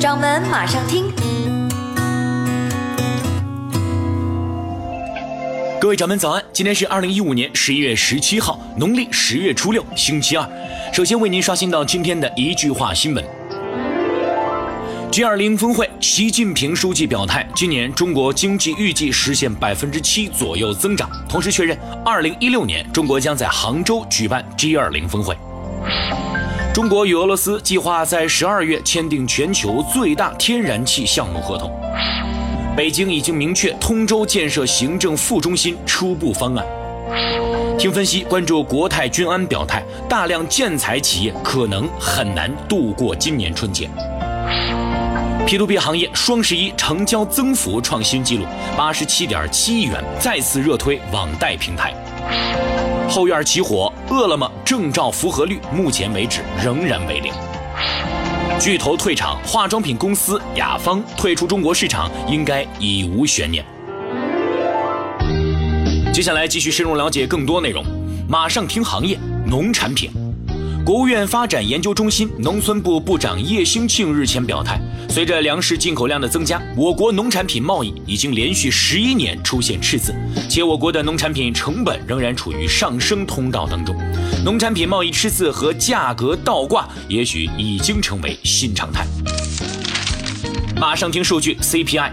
[0.00, 1.12] 掌门马上听，
[5.78, 10.50] 各位掌门早安，今天是二零一五年十一月十七号，农历十月初六，星期二。
[10.90, 13.22] 首先为您刷新到今天的一句话新闻。
[15.12, 25.36] G 二零峰会，习近平书记表态，今年中国经济预计实现百分之七左右增长，同时确认二零一六年中国将在杭州举办 G 二零峰会。
[26.80, 31.70] 中国与俄罗斯计划在十二月签订全球最大天然气项目合同。
[32.74, 36.64] 北京已经明确通州建设行政副中心初步方案。
[37.78, 43.86] 听分析，关注国泰君安表态，大量建材企业可能很难度过今年春节。
[45.46, 51.94] P2P 行业双十一成交增幅创新纪录，八十七点七亿元，再次热推网贷平台。
[53.08, 57.32] 后院起火，饿了么证照符合率目前为止仍然为零。
[58.58, 63.64] 巨头退场，化妆品公司雅芳退出中国市场应该已无悬念。
[66.12, 67.84] 接下来继续深入了解更多内容，
[68.28, 70.10] 马上听行业，农产品。
[70.84, 80.14] 国务院发展研究中心农村部部长叶兴庆日前表态，随着粮食进口量的增加，我国农产品贸易已经连续十一年出现赤字，
[80.48, 83.94] 且我国的农产品成本仍然处于上升通道当中，
[84.42, 89.06] 农产品贸易赤字和价格倒挂也许已经成为新常态。
[90.80, 92.10] 马上听数据，CPI，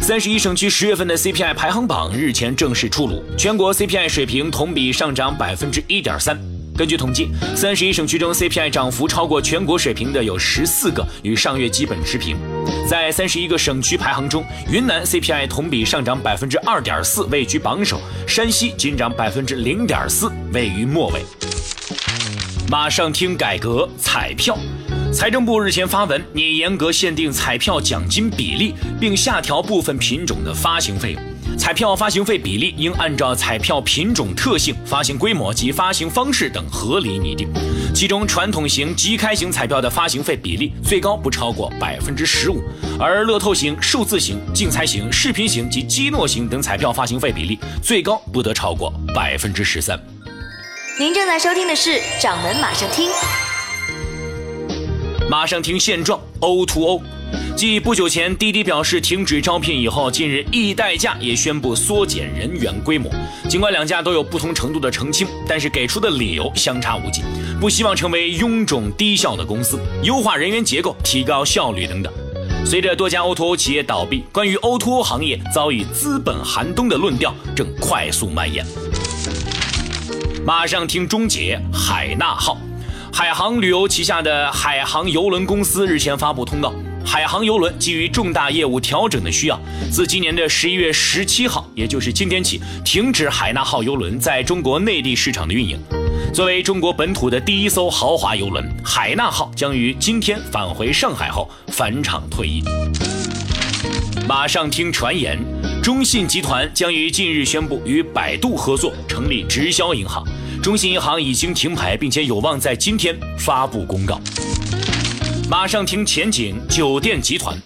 [0.00, 6.55] 三十一省区十月份的 CPI 排行榜日前正式出炉，全国 CPI 水平同比上涨百分之一点三。
[6.76, 12.36] 根据统计，三十一省区中 CPI 涨幅超过全国水平的有十四个，与上月基本持平。
[12.86, 21.24] 在三十一个省区排行中，云南 CPI 同比上涨百分之二点四，位居榜首；山西仅涨百分之零点四，位于末尾。
[22.68, 24.58] 马上听改革彩票，
[25.14, 31.35] 财政部日前发文拟严格限定彩票奖金比例，并下调部分品种的发行费用。
[31.58, 37.48] 彩票发行费比例应按照彩票品种特性、发行规模及发行方式等合理拟定。
[37.94, 42.62] 其中，传统型即开型彩票的发行费比例最高不超过百分之十五，
[43.00, 49.98] 而乐透型、数字型、竞猜型、视频型及基诺型等彩票发行费比例最高不得超过百分之十三。
[50.98, 51.90] 您正在收听的是
[52.20, 53.08] 《掌门马上听》，
[55.28, 57.02] 马上听现状，O to O。
[57.56, 63.10] 继不久前滴滴表示停止招聘以后，近日易代驾也宣布缩减人员规模。
[63.48, 67.22] 尽管两家都有不同程度的澄清，但是给出的理由相差无几，
[67.58, 72.12] 不希望成为臃肿低效的公司，优化人员结构，提高效率等等。
[72.64, 78.66] 随着多家 O2O 企业倒闭，关于 O2O 行业遭遇资本寒冬的论调正快速蔓延。
[80.44, 82.58] 马上听终结海纳号，
[83.12, 86.72] 海航旅游旗下的海航邮轮公司日前发布通告。
[87.06, 89.58] 海航邮轮基于重大业务调整的需要，
[89.92, 95.78] 自今年的十一月十七号，也就是今天起，停止海纳号邮轮在中国内地市场的运营。
[96.34, 102.62] 作为中国本土的第一艘豪华邮轮，海纳号将于今天返回上海后返厂退役。
[104.28, 105.38] 马上听传言，
[105.80, 110.24] 中信集团将于近日宣布与百度合作成立直销银行，
[110.60, 114.20] 中信银行已经停牌，并且有望在今天发布公告。
[115.48, 117.56] 马上听前景酒店集团，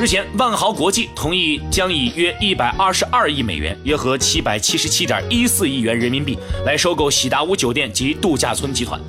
[0.00, 9.00] 日前万豪国际同意将以约一百二十二亿美元，约合七百七十七点一四亿元人民币来收购喜达屋酒店及度假村集团。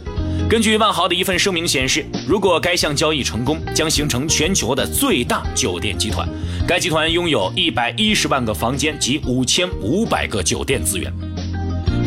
[0.47, 6.29] 根据万豪的一份声明显示，如果该项交易成功，将形成全球的最大酒店集团。
[6.67, 11.11] 该集团拥有一百一十万个房间及五千五百个酒店资源。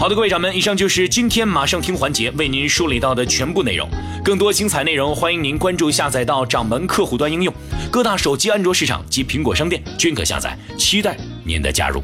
[0.02, 3.88] 好的，各位掌门，以上就是今天马上听环节为您梳理到的全部内容。
[4.24, 7.54] 更多精彩内容，欢迎您关注下载到掌门客户端应用，
[7.88, 10.58] 各大手机安卓市场及苹果商店均可下载。
[10.76, 12.02] 期待您的加入。